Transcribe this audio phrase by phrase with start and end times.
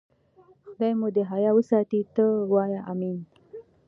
[0.67, 3.17] خدای مو دې حیا وساتي، ته وا آمین.